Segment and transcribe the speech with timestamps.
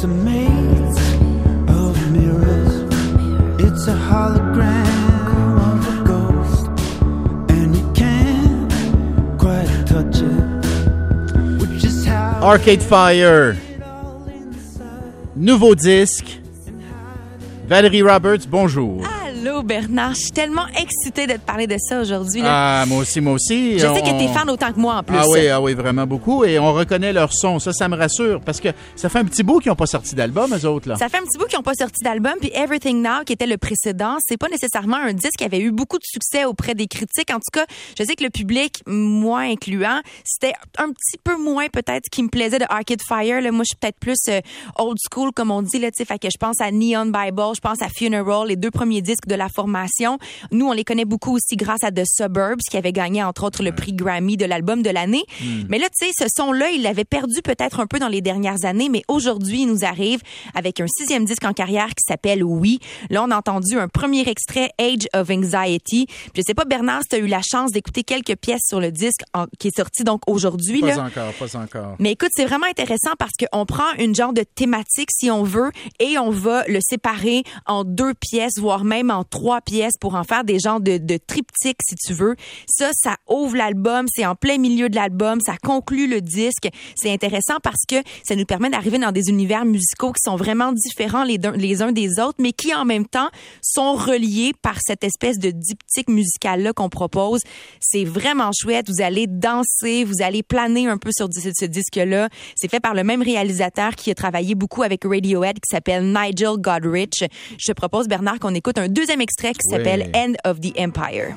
[0.00, 0.98] It's a maze
[1.68, 2.88] of mirrors.
[3.60, 6.66] It's a hologram of a ghost.
[7.50, 8.72] And you can't
[9.38, 11.60] quite touch it.
[11.60, 13.58] Which is how Arcade Fire.
[15.36, 16.40] Nouveau disque.
[17.68, 19.02] Valérie Roberts, bonjour.
[19.40, 22.42] Allô Bernard, je suis tellement excitée de te parler de ça aujourd'hui.
[22.44, 23.78] Ah, moi aussi, moi aussi.
[23.78, 25.16] je sais que t'es fan autant que moi en plus.
[25.18, 26.44] Ah oui, ah oui, vraiment beaucoup.
[26.44, 27.58] Et on reconnaît leur son.
[27.58, 28.42] Ça, ça me rassure.
[28.42, 30.96] Parce que ça fait un petit bout qu'ils n'ont pas sorti d'album, eux autres, là.
[30.96, 33.46] Ça fait un petit bout qu'ils n'ont pas sorti d'album, puis Everything Now, qui était
[33.46, 36.86] le précédent, c'est pas nécessairement un disque qui avait eu beaucoup de succès auprès des
[36.86, 37.30] critiques.
[37.30, 37.64] En tout cas,
[37.98, 42.28] je sais que le public, moi incluant, c'était un petit peu moins peut-être qui me
[42.28, 43.40] plaisait de Arcade Fire.
[43.40, 43.50] Là.
[43.52, 44.40] Moi, je suis peut-être plus euh,
[44.78, 47.80] old school, comme on dit, là, fait que je pense à Neon Bible, je pense
[47.80, 50.18] à Funeral, les deux premiers disques de la formation.
[50.50, 53.62] Nous, on les connaît beaucoup aussi grâce à The Suburbs, qui avait gagné, entre autres,
[53.62, 55.22] le prix Grammy de l'album de l'année.
[55.68, 58.64] Mais là, tu sais, ce son-là, il l'avait perdu peut-être un peu dans les dernières
[58.64, 60.20] années, mais aujourd'hui, il nous arrive
[60.54, 62.80] avec un sixième disque en carrière qui s'appelle Oui.
[63.08, 66.06] Là, on a entendu un premier extrait, Age of Anxiety.
[66.06, 68.80] Puis je sais pas, Bernard, si tu as eu la chance d'écouter quelques pièces sur
[68.80, 70.80] le disque en- qui est sorti donc aujourd'hui.
[70.80, 71.04] Pas là.
[71.04, 71.96] encore, pas encore.
[71.98, 75.70] Mais écoute, c'est vraiment intéressant parce qu'on prend une genre de thématique, si on veut,
[76.00, 80.24] et on va le séparer en deux pièces, voire même en trois pièces pour en
[80.24, 82.36] faire des genres de, de triptyques, si tu veux.
[82.66, 86.68] Ça, ça ouvre l'album, c'est en plein milieu de l'album, ça conclut le disque.
[86.96, 90.72] C'est intéressant parce que ça nous permet d'arriver dans des univers musicaux qui sont vraiment
[90.72, 93.28] différents les, les uns des autres, mais qui en même temps
[93.62, 97.40] sont reliés par cette espèce de diptyque musical-là qu'on propose.
[97.80, 98.88] C'est vraiment chouette.
[98.88, 102.28] Vous allez danser, vous allez planer un peu sur ce, disque-là.
[102.56, 106.56] C'est fait par le même réalisateur qui a travaillé beaucoup avec Radiohead qui s'appelle Nigel
[106.58, 107.24] Godrich.
[107.58, 109.72] Je propose, Bernard, qu'on écoute un deuxième extrait qui Oui.
[109.72, 111.34] s'appelle End of the Empire.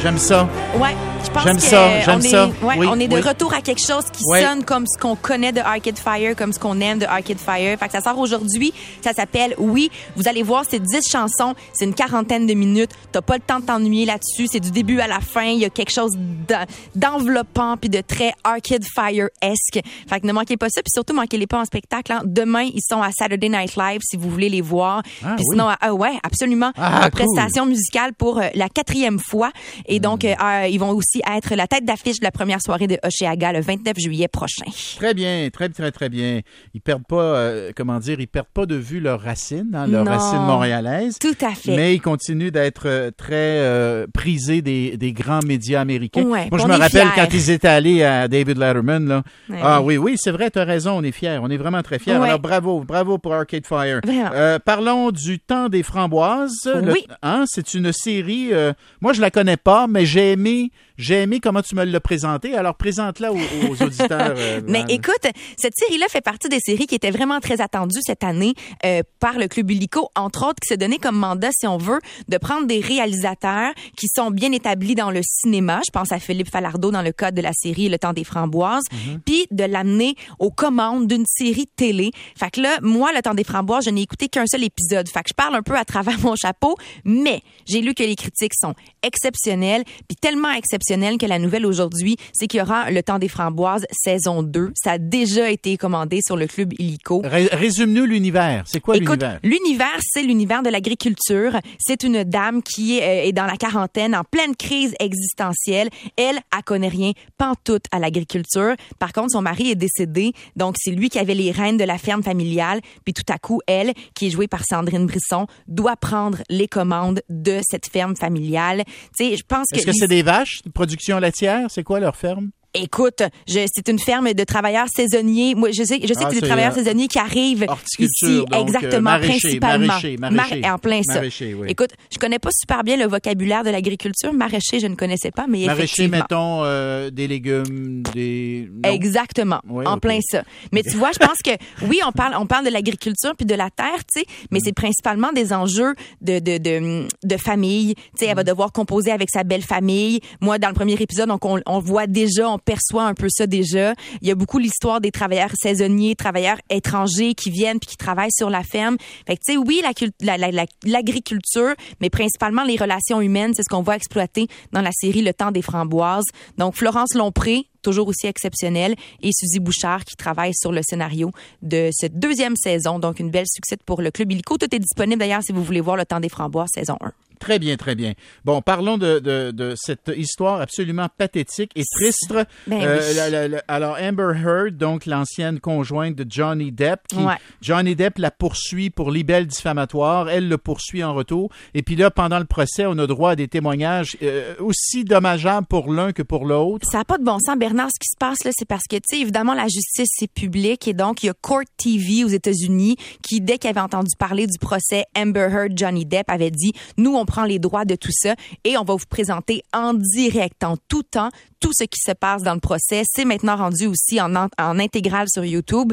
[0.00, 0.48] J'aime ça.
[0.80, 2.46] Ouais, je pense J'aime ça, j'aime est, ça.
[2.62, 3.20] ouais, Oui, on est de oui.
[3.20, 4.40] retour à quelque chose qui Oui.
[4.42, 7.78] sonne comme ce qu'on connaît de Arcade Fire, comme ce qu'on aime de Arcade Fire.
[7.78, 8.72] Fait que ça sort aujourd'hui.
[9.02, 9.90] Ça s'appelle Oui.
[10.16, 12.90] Vous allez voir, c'est 10 chansons, c'est une quarantaine de minutes.
[13.12, 14.46] T'as pas le temps de t'ennuyer là-dessus.
[14.50, 15.44] C'est du début à la fin.
[15.44, 19.80] Il y a quelque chose d'en- d'enveloppant puis de très Arcade Fire-esque.
[20.08, 20.82] Fait que ne manquez pas ça.
[20.82, 22.12] Puis surtout, manquez-les pas en spectacle.
[22.12, 22.22] hein.
[22.24, 25.02] Demain, ils sont à Saturday Night Live si vous voulez les voir.
[25.24, 25.52] Ah, puis oui.
[25.52, 26.72] sinon, ah ouais, absolument.
[26.76, 27.10] Ah, cool.
[27.26, 29.50] prestation musicale pour euh, la quatrième fois.
[29.86, 32.86] Et donc, euh, euh, ils vont aussi être la tête d'affiche de la première soirée
[32.86, 34.64] de Oceaga le 29 juillet prochain.
[34.96, 36.40] Très bien, très, très, très bien.
[36.74, 40.04] Ils perdent pas, euh, comment dire, ils perdent pas de vue leurs racines, hein, leurs
[40.04, 40.10] Non.
[40.10, 41.18] racines montréalaises.
[41.18, 41.76] Tout à fait.
[41.76, 46.22] Mais ils continuent d'être euh, très euh, prisés des, des grands médias américains.
[46.24, 47.10] Ouais, Moi, je me rappelle fiers.
[47.14, 49.06] quand ils étaient allés à David Letterman.
[49.08, 49.22] Là.
[49.48, 49.96] Ouais, ah oui.
[49.96, 51.38] oui, c'est vrai, tu as raison, on est fiers.
[51.42, 52.16] On est vraiment très fiers.
[52.16, 52.26] Ouais.
[52.28, 54.00] Alors, bravo, bravo pour Arcade Fire.
[54.06, 56.68] Euh, parlons du temps des framboises.
[56.84, 57.04] Oui.
[57.22, 60.70] hein, c'est une série, euh, moi, je la connais pas, mais j'ai aimé,
[61.02, 62.54] j'ai aimé comment tu me l'as présentée.
[62.54, 64.34] Alors, présente-la aux, aux auditeurs.
[64.36, 65.26] euh, Mais écoute,
[65.56, 68.54] cette série-là fait partie des séries qui étaient vraiment très attendues cette année
[68.86, 71.98] euh, par le Club Illico, entre autres, qui s'est donné comme mandat, si on veut,
[72.28, 75.80] de prendre des réalisateurs qui sont bien établis dans le cinéma.
[75.84, 78.84] Je pense à Philippe Falardeau dans le cadre de la série Le Temps des Framboises,
[79.26, 82.12] puis de l'amener aux commandes d'une série télé.
[82.38, 85.08] Fait que là, moi, Le Temps des Framboises, je n'ai écouté qu'un seul épisode.
[85.08, 88.14] Fait que je parle un peu à travers mon chapeau, mais j'ai lu que les
[88.14, 93.02] critiques sont exceptionnelles, puis tellement exceptionnelles que la nouvelle aujourd'hui, c'est qu'il y aura Le
[93.02, 94.72] Temps des Framboises saison 2.
[94.74, 97.22] Ça a déjà été commandé sur le club Illico.
[97.24, 98.62] Ré- Résume-nous l'univers.
[98.66, 99.40] C'est quoi l'univers?
[99.42, 101.58] l'univers, c'est l'univers de l'agriculture.
[101.78, 105.88] C'est une dame qui est, euh, est dans la quarantaine, en pleine crise existentielle.
[106.16, 108.74] Elle, elle connaît rien, pantoute à l'agriculture.
[108.98, 111.96] Par contre, son mari est décédé, donc c'est lui qui avait les rênes de la
[111.96, 112.80] ferme familiale.
[113.04, 117.22] Puis tout à coup, elle, qui est jouée par Sandrine Brisson, doit prendre les commandes
[117.30, 118.82] de cette ferme familiale.
[119.16, 121.70] Tu sais, je pense que Est-ce que c'est des vaches, production laitière?
[121.70, 122.50] C'est quoi leur ferme?
[122.74, 125.54] Écoute, c'est une ferme de travailleurs saisonniers.
[125.54, 127.66] Moi, je sais, je sais Ah, que c'est des travailleurs euh, saisonniers qui arrivent
[127.98, 129.86] ici, donc, euh, exactement, maraîcher, principalement.
[129.88, 130.60] maraîcher, maraîcher.
[130.60, 131.14] Mar- en plein ça.
[131.16, 131.66] Maraîcher, oui.
[131.68, 134.32] Écoute, je connais pas super bien le vocabulaire de l'agriculture.
[134.32, 136.16] Maraîcher, je ne connaissais pas, mais Maraîcher, effectivement.
[136.18, 138.68] mettons, euh, des légumes, des...
[138.82, 138.90] non?
[138.90, 140.42] Exactement, Oui, en plein ça.
[140.72, 141.50] Mais tu vois, je pense que
[141.86, 144.62] oui, on parle, on parle de l'agriculture puis de la terre, tu sais, mais Mm.
[144.64, 147.94] c'est principalement des enjeux de de de, de famille.
[147.96, 148.36] Tu sais, elle Mm.
[148.36, 150.20] va devoir composer avec sa belle famille.
[150.40, 153.46] Moi, dans le premier épisode, donc on, on voit déjà, on, perçoit un peu ça
[153.46, 153.94] déjà.
[154.20, 158.32] Il y a beaucoup l'histoire des travailleurs saisonniers, travailleurs étrangers qui viennent puis qui travaillent
[158.32, 158.96] sur la ferme.
[159.26, 163.20] Fait que tu sais, oui, la cul- la- la- la- l'agriculture, mais principalement les relations
[163.20, 166.24] humaines, c'est ce qu'on va exploiter dans la série Le temps des framboises.
[166.58, 171.30] Donc Florence Lompré, toujours aussi exceptionnelle, et Suzy Bouchard qui travaille sur le scénario
[171.62, 172.98] de cette deuxième saison.
[172.98, 174.56] Donc une belle succès pour le club illico.
[174.58, 177.12] Tout est disponible d'ailleurs si vous voulez voir Le temps des framboises saison 1.
[177.42, 178.12] Très bien, très bien.
[178.44, 182.32] Bon, parlons de, de, de cette histoire absolument pathétique et triste.
[182.68, 183.16] Ben Euh, oui.
[183.16, 187.34] la- la- la- alors, Amber Heard, donc l'ancienne conjointe de Johnny Depp, qui, Ouais.
[187.60, 191.50] Johnny Depp la poursuit pour libelle diffamatoire, elle le poursuit en retour.
[191.74, 195.66] Et puis là, pendant le procès, on a droit à des témoignages euh, aussi dommageables
[195.66, 196.86] pour l'un que pour l'autre.
[196.92, 197.88] Ça n'a pas de bon sens, Bernard.
[197.92, 200.86] Ce qui se passe, là, c'est parce que, tu sais, évidemment, la justice, c'est public.
[200.86, 204.46] Et donc, il y a Court TV aux États-Unis qui, dès qu'il avait entendu parler
[204.46, 208.12] du procès Amber Heard, Johnny Depp, avait dit, nous, on prend les droits de tout
[208.12, 208.34] ça.
[208.62, 211.30] Et on va vous présenter en direct, en tout temps,
[211.62, 213.02] tout ce qui se passe dans le procès.
[213.06, 215.92] C'est maintenant rendu aussi en, en, en intégrale sur YouTube.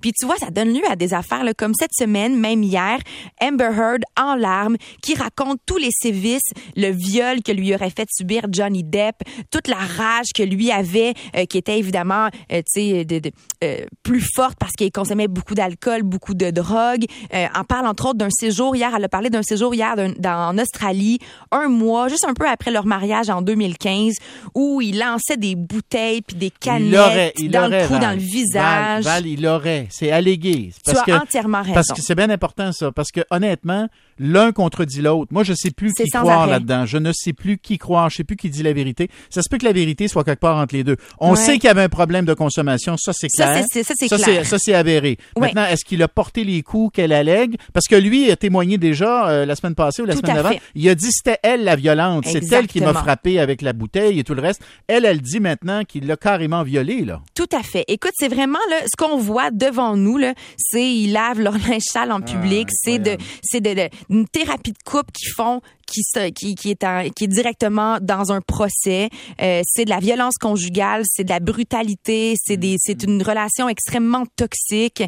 [0.00, 2.98] Puis tu vois, ça donne lieu à des affaires là, comme cette semaine, même hier,
[3.40, 6.42] Amber Heard en larmes, qui raconte tous les sévices,
[6.74, 9.16] le viol que lui aurait fait subir Johnny Depp,
[9.50, 13.30] toute la rage que lui avait, euh, qui était évidemment, euh, tu sais, de, de-
[13.62, 17.04] euh, plus forte parce qu'il consommait beaucoup d'alcool, beaucoup de drogue.
[17.34, 18.90] Euh, en parle entre autres d'un séjour hier.
[18.96, 21.18] Elle a parlé d'un séjour hier dans, en Australie,
[21.52, 24.14] un mois, juste un peu après leur mariage en 2015,
[24.54, 27.92] où il lançait des bouteilles puis des il l'aurait, canettes il dans l'aurait, le cou,
[27.94, 28.02] Val.
[28.02, 29.04] dans le visage.
[29.04, 29.86] Val, Val, il l'aurait.
[29.90, 30.72] C'est allégué.
[30.74, 31.74] tu Parce as que, entièrement raison.
[31.74, 33.88] Parce que c'est bien important ça, parce que honnêtement,
[34.22, 35.32] l'un contredit l'autre.
[35.32, 36.84] Moi, je sais plus qui croire là-dedans.
[36.84, 38.10] Je ne sais plus qui croire.
[38.10, 39.08] Je sais plus qui dit la vérité.
[39.30, 40.96] Ça se peut que la vérité soit quelque part entre les deux.
[41.18, 41.36] On Ouais.
[41.36, 43.64] sait qu'il y avait un problème de consommation, ça c'est Ça, clair.
[43.72, 44.46] c'est- ça, c'est clair.
[44.46, 45.16] ça c'est avéré.
[45.36, 45.46] Ouais.
[45.48, 47.56] Maintenant, est-ce qu'il a porté les coups qu'elle allègue?
[47.72, 50.42] Parce que lui a témoigné déjà euh, la semaine passée ou la Tout semaine à
[50.42, 50.48] d'avant.
[50.54, 50.60] fait.
[50.74, 52.26] Il a dit c'était elle la violente.
[52.26, 54.60] C'est elle qui m'a frappé avec la bouteille et tout le reste.
[54.86, 57.22] Elle, elle dit maintenant qu'il l'a carrément violée là.
[57.34, 57.84] Tout à fait.
[57.88, 61.82] Écoute, c'est vraiment là, ce qu'on voit devant nous là, c'est ils lavent leur linge
[61.82, 66.02] sale en public, c'est de c'est de, de- une thérapie de couple qu'ils font qui
[66.02, 69.08] se, qui qui est en- qui est directement dans un procès,
[69.42, 73.68] Euh, c'est de la violence conjugale, c'est de la brutalité, c'est des c'est une relation
[73.68, 75.02] extrêmement toxique.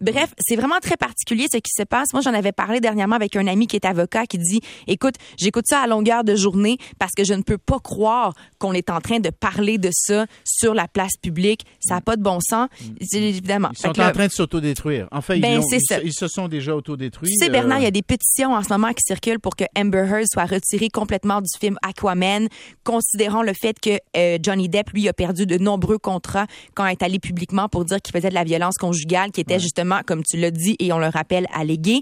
[0.00, 2.12] Bref, c'est vraiment très particulier ce qui se passe.
[2.12, 5.64] Moi, j'en avais parlé dernièrement avec un ami qui est avocat qui dit "Écoute, j'écoute
[5.68, 9.00] ça à longueur de journée parce que je ne peux pas croire qu'on est en
[9.00, 11.64] train de parler de ça sur la place publique.
[11.80, 12.68] Ça n'a pas de bon sens."
[13.00, 13.68] C'est évidemment.
[13.72, 15.08] Ils Fait sont là, en train de s'autodétruire.
[15.40, 15.98] Ben, ils ça.
[15.98, 17.30] se- ils se sont déjà autodétruits.
[17.30, 19.56] Tu sais, Bernard, euh, il y a des pétitions en ce moment qui circulent pour
[19.56, 22.48] que Amber Heard soit retirée complètement du film Aquaman,
[22.84, 26.92] considérant le fait que euh, Johnny Depp, lui, a perdu de nombreux contrats quand il
[26.92, 30.22] est allé publiquement pour dire qu'il faisait de la violence conjugale, qui était justement, comme
[30.22, 32.00] tu l'as dit, et on le rappelle, allégué.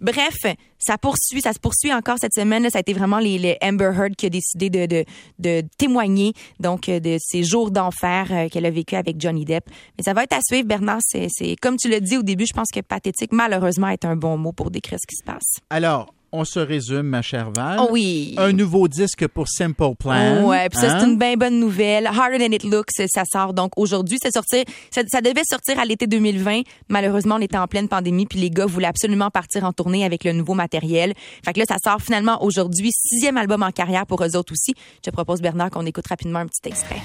[0.00, 0.36] Bref,
[0.78, 2.62] ça poursuit, ça se poursuit encore cette semaine.
[2.62, 2.70] là.
[2.70, 5.04] Ça a été vraiment les, les Amber Heard qui a décidé de, de,
[5.38, 9.64] de témoigner donc euh, de ces jours d'enfer euh, qu'elle a vécu avec Johnny Depp.
[9.96, 11.00] Mais ça va être à suivre, Bernard.
[11.02, 14.16] C'est, c'est comme tu l'as dit au début, je pense que pathétique, malheureusement, est un
[14.16, 15.58] bon mot pour décrire ce qui se passe.
[15.70, 17.78] Alors, on se résume, ma chère Val.
[17.80, 18.34] Oh oui.
[18.36, 20.44] Un nouveau disque pour Simple Plan.
[20.46, 20.98] Ouais, puis ça hein?
[21.00, 22.06] c'est une bien bonne nouvelle.
[22.06, 24.18] Harder Than It Looks, ça sort donc aujourd'hui.
[24.22, 26.62] Ça, ça devait sortir à l'été 2020.
[26.88, 30.24] Malheureusement, on était en pleine pandémie, puis les gars voulaient absolument partir en tournée avec
[30.24, 31.14] le nouveau matériel.
[31.44, 34.74] Fait que là, ça sort finalement aujourd'hui, sixième album en carrière pour eux autres aussi.
[34.96, 37.02] Je te propose Bernard qu'on écoute rapidement un petit extrait.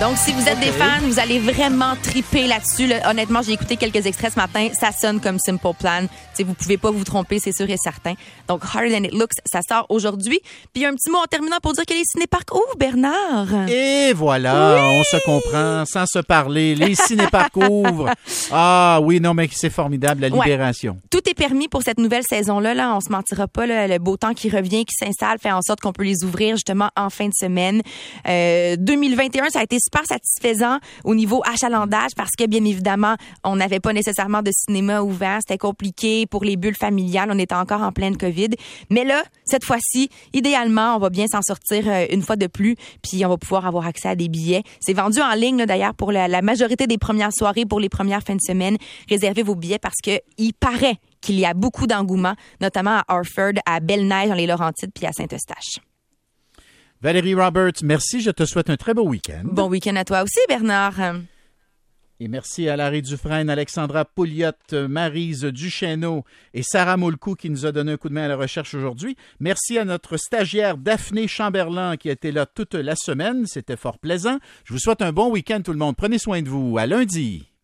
[0.00, 2.86] Donc, si vous êtes des fans, vous allez vraiment triper là-dessus.
[2.86, 3.10] là.
[3.10, 4.68] Honnêtement, j'ai écouté quelques extraits ce matin.
[4.72, 6.06] Ça sonne comme Simple Plan.
[6.32, 8.14] T'sais, vous pouvez pas vous tromper, c'est sûr et certain.
[8.48, 10.40] Donc, Harder Than It Looks, ça sort aujourd'hui.
[10.72, 13.68] Puis, un petit mot en terminant pour dire que les cinéparcs ouvrent, Bernard.
[13.68, 16.74] Et voilà, on se comprend sans se parler.
[16.74, 18.08] Les cinéparcs ouvrent.
[18.50, 20.46] Ah oui, non, mais c'est formidable, la Ouais.
[20.46, 20.96] libération.
[21.10, 22.72] Tout est permis pour cette nouvelle saison-là.
[22.72, 23.66] Là, on se mentira pas.
[23.66, 23.86] là.
[23.86, 26.88] le beau temps qui revient, qui s'installe, fait en sorte qu'on peut les ouvrir justement
[26.96, 27.82] en fin de semaine.
[28.26, 33.56] Euh, 2021, ça a été super satisfaisant au niveau achalandage parce que bien évidemment, on
[33.56, 35.38] n'avait pas nécessairement de cinéma ouvert.
[35.40, 37.30] C'était compliqué pour les bulles familiales.
[37.32, 38.50] On était encore en pleine COVID.
[38.90, 42.76] Mais là, cette fois-ci, idéalement, on va bien s'en sortir euh, une fois de plus,
[43.02, 44.62] puis on va pouvoir avoir accès à des billets.
[44.80, 48.22] C'est vendu en ligne d'ailleurs pour la, la majorité des premières soirées, pour les premières
[48.22, 48.76] fins de semaine.
[49.08, 53.54] Réservez vos billets parce que il paraît qu'il y a beaucoup d'engouement, notamment à Harford,
[53.66, 55.80] à Belle-Neige, dans les Laurentides, puis à Saint-Eustache.
[57.02, 58.20] Valérie Roberts, merci.
[58.20, 59.42] Je te souhaite un très beau week-end.
[59.44, 61.00] Bon week-end à toi aussi, Bernard.
[62.22, 67.72] Et merci à Larry Dufresne, Alexandra Pouliot, Marise Duchesneau et Sarah Moulcou qui nous a
[67.72, 69.16] donné un coup de main à la recherche aujourd'hui.
[69.40, 73.46] Merci à notre stagiaire Daphné Chamberlain qui a été là toute la semaine.
[73.46, 74.38] C'était fort plaisant.
[74.66, 75.96] Je vous souhaite un bon week-end tout le monde.
[75.96, 76.76] Prenez soin de vous.
[76.76, 77.49] À lundi.